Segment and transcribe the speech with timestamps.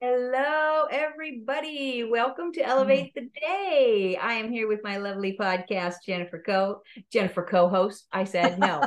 [0.00, 2.04] Hello, everybody.
[2.08, 2.70] Welcome to hmm.
[2.70, 4.16] Elevate the Day.
[4.16, 6.82] I am here with my lovely podcast, Jennifer Co.
[7.12, 8.06] Jennifer co-host.
[8.12, 8.80] I said no.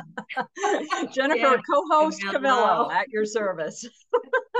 [1.12, 3.86] Jennifer co-host Camillo at your service.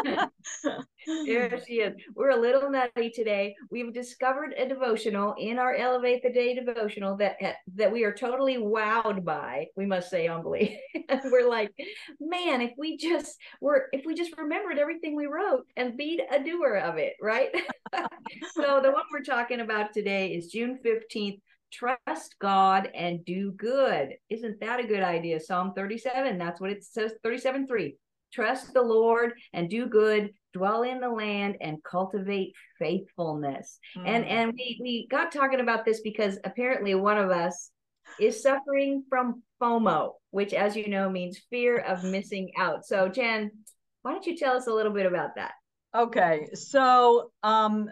[0.04, 1.94] There she is.
[2.14, 3.54] We're a little nutty today.
[3.70, 8.14] We've discovered a devotional in our Elevate the Day devotional that eh, that we are
[8.14, 9.66] totally wowed by.
[9.76, 10.80] We must say humbly.
[11.24, 11.70] we're like,
[12.20, 16.42] man, if we just were, if we just remembered everything we wrote and be a
[16.42, 17.50] doer of it, right?
[18.52, 21.40] so the one we're talking about today is June fifteenth.
[21.72, 24.10] Trust God and do good.
[24.28, 25.40] Isn't that a good idea?
[25.40, 26.36] Psalm 37.
[26.36, 27.96] That's what it says, 37 3
[28.32, 33.78] trust the Lord and do good, dwell in the land and cultivate faithfulness.
[33.96, 34.08] Mm.
[34.08, 37.70] And and we we got talking about this because apparently one of us
[38.20, 42.84] is suffering from FOMO, which as you know means fear of missing out.
[42.84, 43.50] So Jen,
[44.02, 45.52] why don't you tell us a little bit about that?
[45.94, 46.48] Okay.
[46.54, 47.88] So um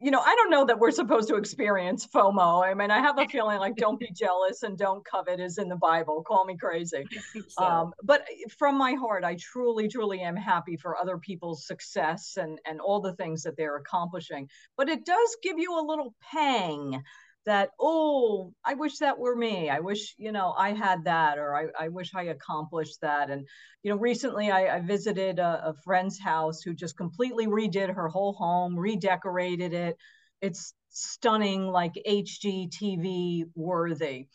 [0.00, 2.64] you know, I don't know that we're supposed to experience FOMO.
[2.64, 5.68] I mean, I have a feeling like don't be jealous and don't covet is in
[5.68, 6.22] the Bible.
[6.22, 7.04] Call me crazy.
[7.48, 7.62] So.
[7.62, 8.24] Um, but
[8.58, 13.00] from my heart, I truly, truly am happy for other people's success and, and all
[13.00, 14.48] the things that they're accomplishing.
[14.76, 17.02] But it does give you a little pang
[17.46, 19.68] that oh i wish that were me.
[19.70, 23.30] I wish you know i had that or i, I wish i accomplished that.
[23.30, 23.46] And
[23.82, 28.08] you know recently i, I visited a, a friend's house who just completely redid her
[28.08, 29.96] whole home redecorated it.
[30.40, 34.28] It's stunning like hgtv worthy.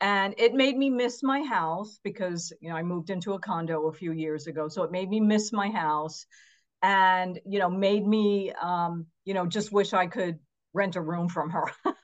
[0.00, 3.86] And it made me miss my house because you know i moved into a condo
[3.88, 6.26] a few years ago so it made me miss my house
[6.82, 10.38] and you know made me um, you know just wish i could
[10.74, 11.70] rent a room from her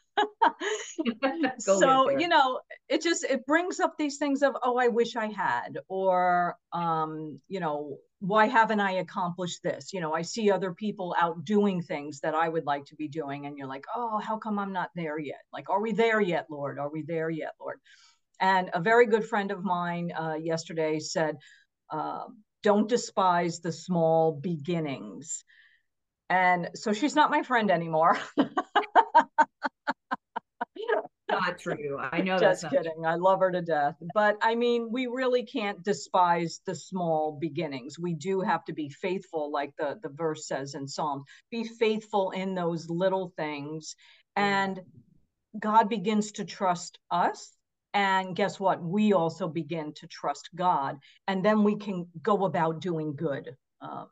[1.59, 5.27] so you know it just it brings up these things of oh i wish i
[5.27, 9.93] had or um you know why haven't i accomplished this?
[9.93, 13.09] You know i see other people out doing things that i would like to be
[13.09, 15.43] doing and you're like oh how come i'm not there yet?
[15.53, 16.79] Like are we there yet lord?
[16.79, 17.79] Are we there yet lord?
[18.41, 21.37] And a very good friend of mine uh, yesterday said
[21.91, 22.25] uh,
[22.63, 25.45] don't despise the small beginnings.
[26.31, 28.19] And so she's not my friend anymore
[31.31, 31.99] not true.
[32.13, 32.93] I know Just kidding.
[32.95, 33.07] True.
[33.07, 33.97] I love her to death.
[34.15, 37.99] But I mean, we really can't despise the small beginnings.
[37.99, 41.25] We do have to be faithful, like the, the verse says in Psalms.
[41.51, 43.95] Be faithful in those little things.
[44.37, 44.81] And
[45.59, 47.53] God begins to trust us.
[47.95, 48.83] And guess what?
[48.83, 50.99] We also begin to trust God.
[51.27, 53.57] And then we can go about doing good.
[53.81, 54.05] Uh,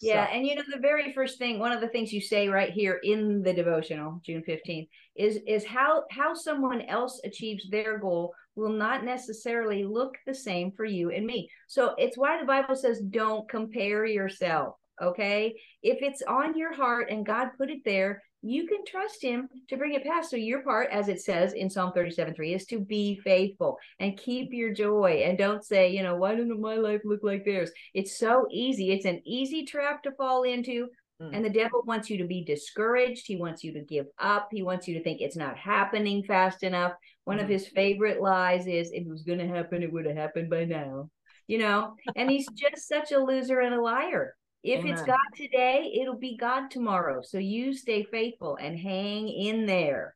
[0.00, 0.32] yeah, so.
[0.32, 3.00] and you know the very first thing, one of the things you say right here
[3.02, 8.72] in the devotional, June 15th, is is how how someone else achieves their goal will
[8.72, 11.48] not necessarily look the same for you and me.
[11.68, 15.54] So it's why the Bible says don't compare yourself, okay?
[15.82, 19.76] If it's on your heart and God put it there, you can trust him to
[19.76, 20.30] bring it past.
[20.30, 24.18] So your part, as it says in Psalm 37, 3, is to be faithful and
[24.18, 25.22] keep your joy.
[25.24, 27.70] And don't say, you know, why doesn't my life look like theirs?
[27.92, 28.92] It's so easy.
[28.92, 30.88] It's an easy trap to fall into.
[31.20, 31.36] Mm.
[31.36, 33.26] And the devil wants you to be discouraged.
[33.26, 34.48] He wants you to give up.
[34.50, 36.92] He wants you to think it's not happening fast enough.
[37.24, 37.42] One mm.
[37.42, 40.48] of his favorite lies is if it was going to happen, it would have happened
[40.48, 41.10] by now.
[41.46, 44.36] You know, and he's just such a loser and a liar.
[44.62, 44.92] If Amen.
[44.92, 47.22] it's God today, it'll be God tomorrow.
[47.22, 50.14] So you stay faithful and hang in there.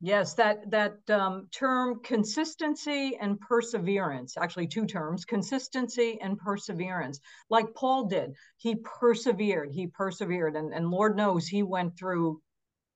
[0.00, 7.18] Yes, that that um, term consistency and perseverance, actually two terms, consistency and perseverance.
[7.48, 12.42] Like Paul did, he persevered, he persevered, and, and Lord knows he went through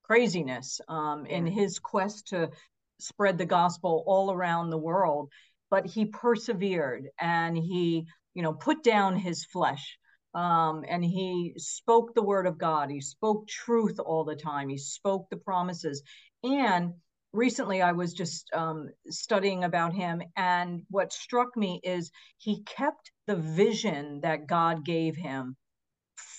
[0.02, 2.50] craziness um, in his quest to
[2.98, 5.30] spread the gospel all around the world.
[5.70, 9.98] But he persevered and he, you know, put down his flesh
[10.34, 12.90] um, and he spoke the word of God.
[12.90, 14.68] He spoke truth all the time.
[14.68, 16.02] He spoke the promises.
[16.44, 16.94] And
[17.32, 20.22] recently I was just um, studying about him.
[20.36, 25.56] And what struck me is he kept the vision that God gave him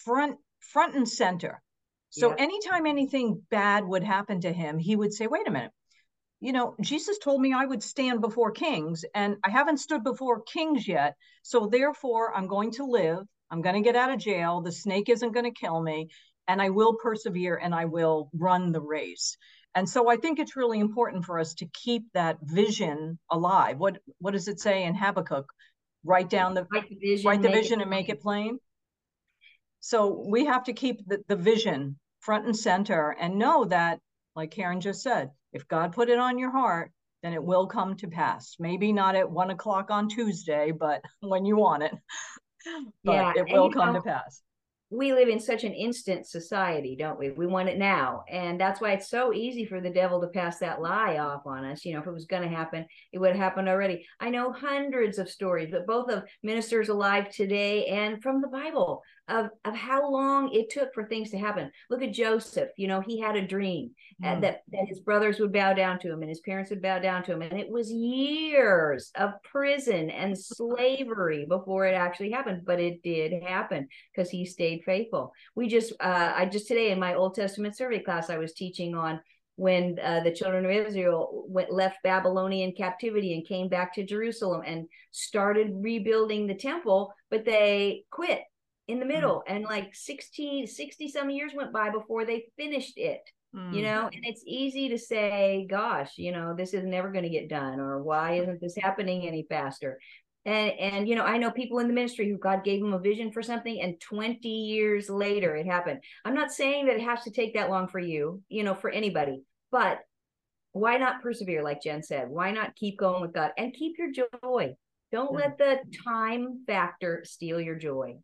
[0.03, 1.61] front, front and center.
[2.09, 2.35] So yeah.
[2.39, 5.71] anytime anything bad would happen to him, he would say, wait a minute.
[6.41, 10.41] You know, Jesus told me I would stand before kings, and I haven't stood before
[10.41, 11.15] kings yet.
[11.43, 13.19] So therefore, I'm going to live
[13.51, 14.61] I'm going to get out of jail.
[14.61, 16.07] The snake isn't going to kill me.
[16.47, 19.37] And I will persevere and I will run the race.
[19.75, 23.77] And so I think it's really important for us to keep that vision alive.
[23.77, 25.45] What what does it say in Habakkuk?
[26.03, 28.59] Write down the write the vision, write the vision and make it plain.
[29.79, 33.99] So we have to keep the, the vision front and center and know that,
[34.35, 36.91] like Karen just said, if God put it on your heart,
[37.23, 38.55] then it will come to pass.
[38.59, 41.93] Maybe not at one o'clock on Tuesday, but when you want it.
[43.03, 44.41] But yeah, it will come to pass.
[44.91, 47.31] We live in such an instant society, don't we?
[47.31, 48.25] We want it now.
[48.29, 51.63] And that's why it's so easy for the devil to pass that lie off on
[51.63, 51.85] us.
[51.85, 54.05] You know, if it was going to happen, it would have happened already.
[54.19, 59.01] I know hundreds of stories, but both of ministers alive today and from the Bible
[59.29, 61.71] of, of how long it took for things to happen.
[61.89, 62.69] Look at Joseph.
[62.75, 63.91] You know, he had a dream
[64.21, 64.41] mm.
[64.41, 67.23] that, that his brothers would bow down to him and his parents would bow down
[67.23, 67.41] to him.
[67.41, 73.41] And it was years of prison and slavery before it actually happened, but it did
[73.43, 75.33] happen because he stayed faithful.
[75.55, 78.95] We just, uh, I just today in my Old Testament survey class, I was teaching
[78.95, 79.19] on
[79.55, 84.63] when uh, the children of Israel went left Babylonian captivity and came back to Jerusalem
[84.65, 88.41] and started rebuilding the temple, but they quit
[88.87, 89.55] in the middle mm.
[89.55, 93.21] and like 60 60 some years went by before they finished it
[93.55, 93.73] mm.
[93.73, 97.29] you know and it's easy to say gosh you know this is never going to
[97.29, 99.99] get done or why isn't this happening any faster
[100.45, 102.99] and and you know i know people in the ministry who god gave them a
[102.99, 106.01] vision for something and 20 years later it happened.
[106.25, 108.89] I'm not saying that it has to take that long for you you know for
[108.89, 109.99] anybody but
[110.73, 112.29] why not persevere like jen said?
[112.29, 114.75] Why not keep going with god and keep your joy?
[115.11, 118.15] Don't let the time factor steal your joy.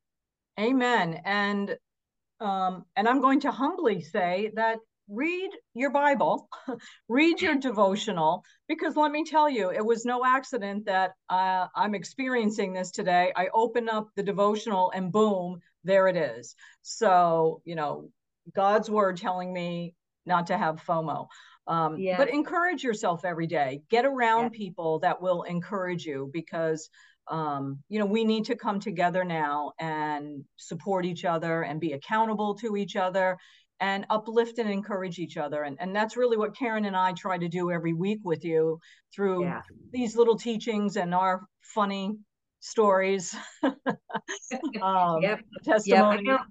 [0.60, 1.20] Amen.
[1.26, 1.78] And
[2.40, 4.78] um and i'm going to humbly say that
[5.10, 6.50] read your Bible,
[7.10, 11.96] read your devotional, because let me tell you, it was no accident that uh, I'm
[11.96, 13.32] experiencing this today.
[13.36, 16.56] I open up the devotional and boom, there it is.
[16.82, 18.10] So, you know,
[18.56, 19.94] God's word telling me
[20.26, 21.28] not to have FOMO.
[21.68, 22.18] Um, yeah.
[22.18, 23.82] But encourage yourself every day.
[23.90, 24.58] Get around yeah.
[24.58, 26.90] people that will encourage you because
[27.30, 31.92] um, you know, we need to come together now and support each other and be
[31.92, 33.38] accountable to each other
[33.80, 35.64] and uplift and encourage each other.
[35.64, 38.80] And, and that's really what Karen and I try to do every week with you
[39.16, 39.62] through yeah.
[39.92, 42.18] these little teachings and our funny
[42.60, 43.36] stories.
[43.64, 45.40] um, yep.
[45.64, 46.24] Testimony.
[46.26, 46.42] Yep.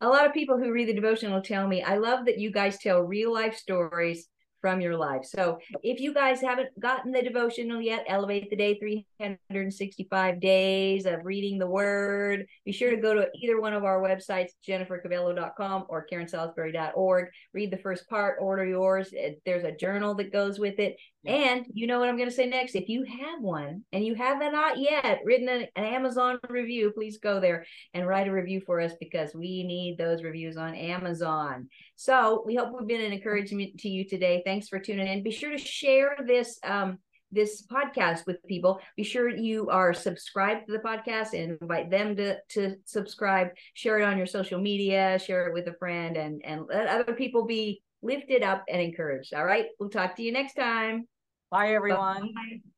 [0.00, 2.50] A lot of people who read the devotion will tell me, I love that you
[2.50, 4.28] guys tell real life stories
[4.62, 5.24] from your life.
[5.24, 11.26] So if you guys haven't gotten the devotional yet, Elevate the Day 365 Days of
[11.26, 16.06] Reading the Word, be sure to go to either one of our websites, jennifercavello.com or
[16.10, 17.28] karensalisbury.org.
[17.52, 19.12] Read the first part, order yours.
[19.44, 20.96] There's a journal that goes with it.
[21.24, 22.74] And you know what I'm going to say next?
[22.74, 27.18] If you have one and you have not yet written an, an, Amazon review, please
[27.18, 27.64] go there
[27.94, 31.68] and write a review for us because we need those reviews on Amazon.
[31.94, 34.42] So we hope we've been an encouragement to you today.
[34.44, 35.22] Thanks for tuning in.
[35.22, 36.98] Be sure to share this um,
[37.30, 38.80] this podcast with people.
[38.96, 43.48] Be sure you are subscribed to the podcast and invite them to to subscribe.
[43.74, 45.18] Share it on your social media.
[45.18, 49.32] Share it with a friend and and let other people be lifted up and encouraged.
[49.34, 49.66] All right.
[49.78, 51.06] We'll talk to you next time.
[51.52, 52.32] Bye, everyone.
[52.34, 52.71] Bye.